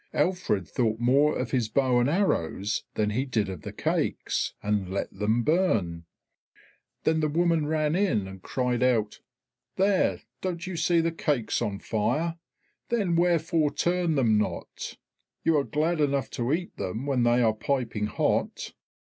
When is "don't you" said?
10.41-10.75